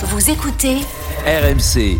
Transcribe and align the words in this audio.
Vous 0.00 0.30
écoutez 0.30 0.76
RMC. 1.26 1.98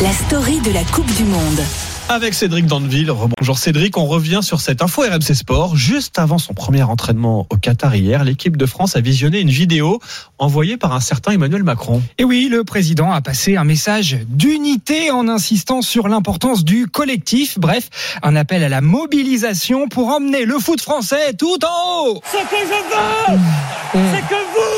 la 0.00 0.12
story 0.12 0.58
de 0.62 0.72
la 0.72 0.82
Coupe 0.84 1.14
du 1.16 1.24
Monde. 1.24 1.60
Avec 2.08 2.32
Cédric 2.32 2.64
Danville. 2.64 3.12
Bonjour 3.38 3.58
Cédric, 3.58 3.98
on 3.98 4.06
revient 4.06 4.40
sur 4.40 4.62
cette 4.62 4.80
info 4.80 5.02
RMC 5.02 5.34
Sport. 5.34 5.76
Juste 5.76 6.18
avant 6.18 6.38
son 6.38 6.54
premier 6.54 6.82
entraînement 6.82 7.46
au 7.50 7.56
Qatar 7.58 7.94
hier, 7.94 8.24
l'équipe 8.24 8.56
de 8.56 8.64
France 8.64 8.96
a 8.96 9.02
visionné 9.02 9.40
une 9.40 9.50
vidéo 9.50 10.00
envoyée 10.38 10.78
par 10.78 10.94
un 10.94 11.00
certain 11.00 11.32
Emmanuel 11.32 11.62
Macron. 11.62 12.00
Et 12.16 12.24
oui, 12.24 12.48
le 12.50 12.64
président 12.64 13.12
a 13.12 13.20
passé 13.20 13.58
un 13.58 13.64
message 13.64 14.16
d'unité 14.28 15.10
en 15.10 15.28
insistant 15.28 15.82
sur 15.82 16.08
l'importance 16.08 16.64
du 16.64 16.86
collectif. 16.86 17.58
Bref, 17.58 17.90
un 18.22 18.34
appel 18.34 18.64
à 18.64 18.70
la 18.70 18.80
mobilisation 18.80 19.88
pour 19.88 20.08
emmener 20.08 20.46
le 20.46 20.58
foot 20.58 20.80
français 20.80 21.34
tout 21.34 21.58
en 21.66 22.06
haut. 22.06 22.22
Ce 22.24 22.38
que 22.38 22.56
je 22.62 23.34
veux, 23.34 23.38
c'est 23.92 24.22
que 24.22 24.34
vous, 24.34 24.77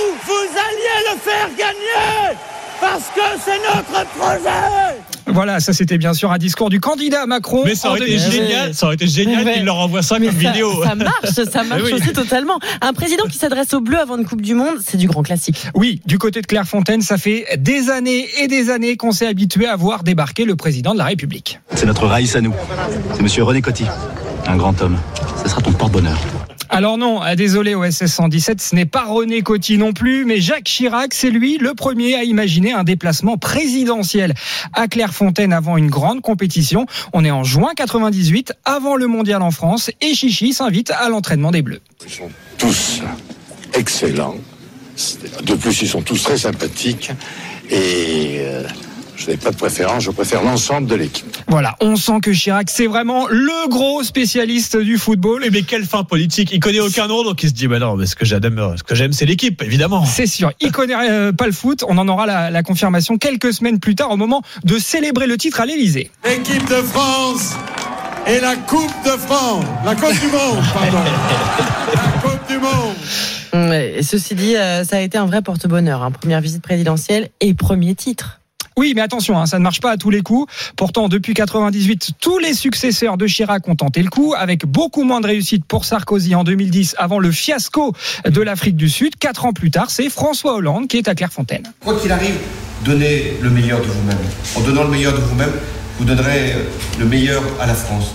faire 1.40 1.56
gagner 1.56 2.36
parce 2.80 3.04
que 3.14 3.20
c'est 3.44 3.58
notre 3.58 4.06
projet. 4.10 5.00
Voilà, 5.26 5.60
ça 5.60 5.72
c'était 5.72 5.98
bien 5.98 6.12
sûr 6.14 6.32
un 6.32 6.38
discours 6.38 6.70
du 6.70 6.80
candidat 6.80 7.26
Macron. 7.26 7.62
Mais 7.64 7.74
ça 7.74 7.88
aurait 7.90 8.00
été 8.00 8.16
2018. 8.16 8.32
génial, 8.32 8.74
ça 8.74 8.86
aurait 8.86 8.94
été 8.96 9.06
génial 9.06 9.44
Ouais. 9.44 9.54
qu'il 9.54 9.64
leur 9.64 9.76
envoie 9.76 10.02
ça 10.02 10.18
Mais 10.18 10.26
comme 10.28 10.40
ça, 10.42 10.50
vidéo. 10.50 10.82
ça 10.82 10.94
marche, 10.94 11.30
ça 11.52 11.62
marche 11.68 11.82
Oui. 11.84 11.92
aussi 11.92 12.12
totalement. 12.12 12.58
Un 12.80 12.92
président 12.92 13.24
qui 13.24 13.38
s'adresse 13.38 13.72
aux 13.74 13.80
Bleus 13.80 14.00
avant 14.00 14.16
une 14.16 14.24
Coupe 14.24 14.40
du 14.42 14.54
Monde, 14.54 14.76
c'est 14.84 14.96
du 14.96 15.06
grand 15.06 15.22
classique. 15.22 15.66
Oui, 15.74 16.00
du 16.06 16.18
côté 16.18 16.40
de 16.40 16.46
Clairefontaine, 16.46 17.02
ça 17.02 17.16
fait 17.18 17.46
des 17.58 17.90
années 17.90 18.28
et 18.42 18.48
des 18.48 18.70
années 18.70 18.96
qu'on 18.96 19.12
s'est 19.12 19.26
habitué 19.26 19.66
à 19.68 19.76
voir 19.76 20.02
débarquer 20.02 20.44
le 20.44 20.56
président 20.56 20.92
de 20.94 20.98
la 20.98 21.04
République. 21.04 21.60
C'est 21.74 21.86
notre 21.86 22.06
Raïs 22.06 22.34
à 22.34 22.40
nous. 22.40 22.54
C'est 23.14 23.22
monsieur 23.22 23.44
René 23.44 23.62
Coty. 23.62 23.84
Un 24.46 24.56
grand 24.56 24.80
homme. 24.82 24.98
Ce 25.44 25.48
sera 25.50 25.60
ton 25.60 25.72
porte-bonheur. 25.72 26.18
Alors 26.72 26.98
non, 26.98 27.20
ah, 27.20 27.34
désolé 27.34 27.74
OSS 27.74 28.06
117, 28.06 28.60
ce 28.60 28.76
n'est 28.76 28.86
pas 28.86 29.02
René 29.02 29.42
Coty 29.42 29.76
non 29.76 29.92
plus, 29.92 30.24
mais 30.24 30.40
Jacques 30.40 30.64
Chirac, 30.64 31.12
c'est 31.12 31.30
lui 31.30 31.58
le 31.58 31.74
premier 31.74 32.14
à 32.14 32.22
imaginer 32.22 32.72
un 32.72 32.84
déplacement 32.84 33.36
présidentiel 33.36 34.34
à 34.72 34.86
Clairefontaine 34.86 35.52
avant 35.52 35.76
une 35.76 35.90
grande 35.90 36.20
compétition. 36.20 36.86
On 37.12 37.24
est 37.24 37.30
en 37.32 37.42
juin 37.42 37.72
98, 37.74 38.52
avant 38.64 38.94
le 38.94 39.08
mondial 39.08 39.42
en 39.42 39.50
France, 39.50 39.90
et 40.00 40.14
Chichi 40.14 40.52
s'invite 40.52 40.92
à 40.92 41.08
l'entraînement 41.08 41.50
des 41.50 41.62
Bleus. 41.62 41.80
Ils 42.06 42.12
sont 42.12 42.30
tous 42.56 43.02
excellents. 43.74 44.36
De 45.42 45.54
plus, 45.54 45.82
ils 45.82 45.88
sont 45.88 46.02
tous 46.02 46.22
très 46.22 46.36
sympathiques. 46.36 47.10
Et 47.68 48.36
euh, 48.38 48.62
je 49.20 49.30
n'ai 49.30 49.36
pas 49.36 49.50
de 49.50 49.56
préférence, 49.56 50.02
je 50.04 50.10
préfère 50.10 50.42
l'ensemble 50.42 50.86
de 50.86 50.94
l'équipe. 50.94 51.36
Voilà, 51.48 51.76
on 51.80 51.94
sent 51.96 52.20
que 52.22 52.32
Chirac, 52.32 52.70
c'est 52.70 52.86
vraiment 52.86 53.26
le 53.28 53.68
gros 53.68 54.02
spécialiste 54.02 54.76
du 54.78 54.96
football. 54.96 55.44
Mais 55.52 55.62
quelle 55.62 55.84
fin 55.84 56.04
politique 56.04 56.50
Il 56.52 56.60
connaît 56.60 56.80
aucun 56.80 57.06
nom, 57.06 57.22
donc 57.22 57.42
il 57.42 57.50
se 57.50 57.54
dit, 57.54 57.68
bah 57.68 57.78
non, 57.78 57.96
mais 57.96 58.06
ce 58.06 58.16
que 58.16 58.24
j'aime, 58.24 58.74
ce 58.76 58.82
que 58.82 58.94
j'aime, 58.94 59.12
c'est 59.12 59.26
l'équipe, 59.26 59.60
évidemment. 59.62 60.04
C'est 60.06 60.26
sûr, 60.26 60.52
il 60.60 60.72
connaît 60.72 60.94
euh, 61.10 61.32
pas 61.32 61.46
le 61.46 61.52
foot. 61.52 61.84
On 61.86 61.98
en 61.98 62.08
aura 62.08 62.24
la, 62.26 62.50
la 62.50 62.62
confirmation 62.62 63.18
quelques 63.18 63.52
semaines 63.52 63.78
plus 63.78 63.94
tard 63.94 64.10
au 64.10 64.16
moment 64.16 64.42
de 64.64 64.78
célébrer 64.78 65.26
le 65.26 65.36
titre 65.36 65.60
à 65.60 65.66
l'Elysée. 65.66 66.10
L'équipe 66.24 66.66
de 66.68 66.76
France 66.76 67.54
et 68.26 68.40
la 68.40 68.56
Coupe 68.56 68.90
de 69.04 69.10
France, 69.10 69.64
la 69.84 69.94
Coupe 69.94 70.12
du 70.18 70.26
Monde, 70.28 70.64
pardon. 70.72 70.98
La 71.94 72.20
Coupe 72.22 72.48
du 72.48 72.58
Monde. 72.58 73.72
Et 73.72 74.02
ceci 74.02 74.34
dit, 74.34 74.56
euh, 74.56 74.84
ça 74.84 74.96
a 74.96 75.00
été 75.00 75.18
un 75.18 75.26
vrai 75.26 75.42
porte-bonheur. 75.42 76.02
hein. 76.02 76.10
Première 76.10 76.40
visite 76.40 76.62
présidentielle 76.62 77.28
et 77.40 77.52
premier 77.54 77.94
titre. 77.94 78.39
Oui, 78.80 78.94
mais 78.96 79.02
attention, 79.02 79.38
hein, 79.38 79.44
ça 79.44 79.58
ne 79.58 79.62
marche 79.62 79.82
pas 79.82 79.90
à 79.90 79.98
tous 79.98 80.08
les 80.08 80.22
coups. 80.22 80.50
Pourtant, 80.74 81.10
depuis 81.10 81.34
98, 81.34 82.12
tous 82.18 82.38
les 82.38 82.54
successeurs 82.54 83.18
de 83.18 83.26
Chirac 83.26 83.68
ont 83.68 83.76
tenté 83.76 84.02
le 84.02 84.08
coup, 84.08 84.32
avec 84.34 84.64
beaucoup 84.64 85.04
moins 85.04 85.20
de 85.20 85.26
réussite 85.26 85.66
pour 85.66 85.84
Sarkozy 85.84 86.34
en 86.34 86.44
2010, 86.44 86.94
avant 86.96 87.18
le 87.18 87.30
fiasco 87.30 87.92
de 88.24 88.40
l'Afrique 88.40 88.76
du 88.76 88.88
Sud. 88.88 89.16
Quatre 89.16 89.44
ans 89.44 89.52
plus 89.52 89.70
tard, 89.70 89.90
c'est 89.90 90.08
François 90.08 90.54
Hollande 90.54 90.88
qui 90.88 90.96
est 90.96 91.08
à 91.08 91.14
Clairefontaine. 91.14 91.64
Quoi 91.84 91.94
qu'il 92.00 92.10
arrive, 92.10 92.36
donnez 92.82 93.34
le 93.42 93.50
meilleur 93.50 93.80
de 93.80 93.84
vous-même. 93.84 94.16
En 94.56 94.62
donnant 94.62 94.84
le 94.84 94.90
meilleur 94.90 95.12
de 95.12 95.20
vous-même, 95.20 95.52
vous 95.98 96.06
donnerez 96.06 96.54
le 96.98 97.04
meilleur 97.04 97.42
à 97.60 97.66
la 97.66 97.74
France. 97.74 98.14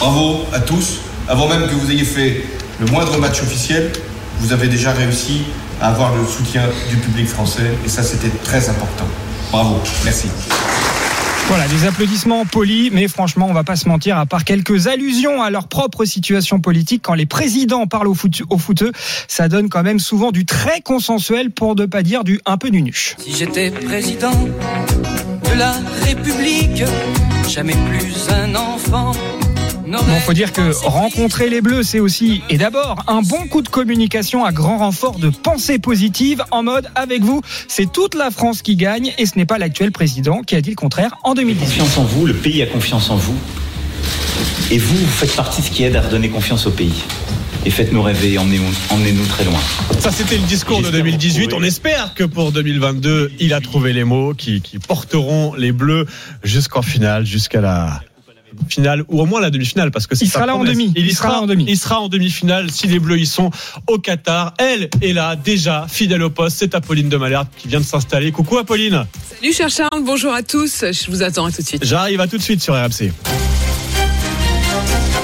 Bravo 0.00 0.46
à 0.54 0.60
tous. 0.60 1.00
Avant 1.28 1.50
même 1.50 1.68
que 1.68 1.74
vous 1.74 1.90
ayez 1.90 2.04
fait 2.04 2.44
le 2.80 2.86
moindre 2.86 3.18
match 3.18 3.42
officiel, 3.42 3.92
vous 4.38 4.54
avez 4.54 4.68
déjà 4.68 4.90
réussi 4.92 5.42
à 5.82 5.88
avoir 5.88 6.16
le 6.16 6.26
soutien 6.26 6.62
du 6.88 6.96
public 6.96 7.28
français 7.28 7.74
et 7.84 7.90
ça 7.90 8.02
c'était 8.02 8.34
très 8.42 8.70
important. 8.70 9.04
Bravo, 9.50 9.80
merci. 10.04 10.28
Voilà, 11.48 11.66
des 11.68 11.86
applaudissements 11.86 12.44
polis, 12.44 12.90
mais 12.92 13.08
franchement, 13.08 13.46
on 13.48 13.54
va 13.54 13.64
pas 13.64 13.76
se 13.76 13.88
mentir, 13.88 14.18
à 14.18 14.26
part 14.26 14.44
quelques 14.44 14.86
allusions 14.86 15.40
à 15.40 15.48
leur 15.48 15.66
propre 15.66 16.04
situation 16.04 16.60
politique, 16.60 17.00
quand 17.02 17.14
les 17.14 17.24
présidents 17.24 17.86
parlent 17.86 18.08
au, 18.08 18.14
foot, 18.14 18.42
footeux, 18.58 18.92
ça 19.28 19.48
donne 19.48 19.70
quand 19.70 19.82
même 19.82 19.98
souvent 19.98 20.30
du 20.30 20.44
très 20.44 20.82
consensuel, 20.82 21.50
pour 21.50 21.74
ne 21.74 21.86
pas 21.86 22.02
dire 22.02 22.22
du 22.22 22.38
un 22.44 22.58
peu 22.58 22.68
nunuche. 22.68 23.16
Si 23.18 23.34
j'étais 23.34 23.70
président 23.70 24.32
de 24.32 25.58
la 25.58 25.72
République, 26.04 26.84
jamais 27.48 27.76
plus 27.88 28.28
un 28.30 28.54
enfant. 28.54 29.12
Bon, 29.90 30.20
faut 30.26 30.32
dire 30.32 30.52
que 30.52 30.72
rencontrer 30.86 31.48
les 31.48 31.60
Bleus, 31.60 31.82
c'est 31.82 32.00
aussi 32.00 32.42
et 32.50 32.58
d'abord 32.58 33.02
un 33.08 33.22
bon 33.22 33.46
coup 33.48 33.62
de 33.62 33.68
communication 33.68 34.44
à 34.44 34.52
grand 34.52 34.78
renfort 34.78 35.18
de 35.18 35.30
pensée 35.30 35.78
positive 35.78 36.42
en 36.50 36.62
mode 36.62 36.88
avec 36.94 37.22
vous, 37.22 37.42
c'est 37.68 37.90
toute 37.90 38.14
la 38.14 38.30
France 38.30 38.62
qui 38.62 38.76
gagne 38.76 39.12
et 39.18 39.26
ce 39.26 39.36
n'est 39.36 39.46
pas 39.46 39.58
l'actuel 39.58 39.92
président 39.92 40.42
qui 40.42 40.56
a 40.56 40.60
dit 40.60 40.70
le 40.70 40.76
contraire 40.76 41.16
en 41.24 41.34
2018. 41.34 41.66
confiance 41.78 41.98
en 41.98 42.04
vous, 42.04 42.26
le 42.26 42.34
pays 42.34 42.62
a 42.62 42.66
confiance 42.66 43.10
en 43.10 43.16
vous. 43.16 43.36
Et 44.70 44.78
vous, 44.78 44.96
vous 44.96 45.06
faites 45.06 45.34
partie 45.34 45.62
de 45.62 45.66
ce 45.66 45.70
qui 45.70 45.84
aide 45.84 45.96
à 45.96 46.02
redonner 46.02 46.28
confiance 46.28 46.66
au 46.66 46.70
pays. 46.70 47.02
Et 47.66 47.70
faites-nous 47.70 48.02
rêver, 48.02 48.38
emmenez-nous 48.38 48.72
emmenez-nous 48.90 49.26
très 49.26 49.44
loin. 49.44 49.58
Ça, 49.98 50.12
c'était 50.12 50.36
le 50.36 50.44
discours 50.44 50.78
de 50.78 50.84
J'espère 50.84 51.00
2018. 51.02 51.44
retrouver- 51.46 51.62
On 51.62 51.66
espère 51.66 52.14
que 52.14 52.24
pour 52.24 52.52
2022, 52.52 53.32
il 53.40 53.52
a 53.52 53.60
trouvé 53.60 53.92
les 53.92 54.04
mots 54.04 54.32
qui, 54.34 54.60
qui 54.60 54.78
porteront 54.78 55.54
les 55.54 55.72
Bleus 55.72 56.06
jusqu'en 56.44 56.82
finale, 56.82 57.26
jusqu'à 57.26 57.60
la 57.60 58.00
finale 58.68 59.04
ou 59.08 59.20
au 59.20 59.26
moins 59.26 59.40
la 59.40 59.50
demi-finale 59.50 59.90
parce 59.90 60.06
que 60.06 60.14
c'est 60.14 60.24
Il 60.24 60.30
sera 60.30 60.46
là 60.46 60.56
en 60.56 60.64
demi. 60.64 60.92
Il, 60.96 61.06
Il 61.06 61.14
sera 61.14 61.28
sera 61.28 61.36
là 61.38 61.42
en 61.42 61.46
demi. 61.46 61.64
Il 61.68 61.78
sera 61.78 62.00
en 62.00 62.08
demi-finale 62.08 62.70
si 62.70 62.86
les 62.86 62.98
Bleus 62.98 63.18
y 63.18 63.26
sont 63.26 63.50
au 63.86 63.98
Qatar. 63.98 64.54
Elle 64.58 64.88
est 65.02 65.12
là 65.12 65.36
déjà, 65.36 65.86
fidèle 65.88 66.22
au 66.22 66.30
poste. 66.30 66.58
C'est 66.58 66.74
Apolline 66.74 67.08
de 67.08 67.16
Malherbe 67.16 67.48
qui 67.56 67.68
vient 67.68 67.80
de 67.80 67.84
s'installer. 67.84 68.32
Coucou 68.32 68.58
Apolline. 68.58 69.06
Salut 69.40 69.52
cher 69.52 69.68
Charles, 69.70 70.02
bonjour 70.04 70.32
à 70.32 70.42
tous. 70.42 70.84
Je 70.90 71.10
vous 71.10 71.22
attends 71.22 71.46
à 71.46 71.52
tout 71.52 71.62
de 71.62 71.66
suite. 71.66 71.84
J'arrive 71.84 72.20
à 72.20 72.26
tout 72.26 72.38
de 72.38 72.42
suite 72.42 72.62
sur 72.62 72.74
RMC. 72.74 73.12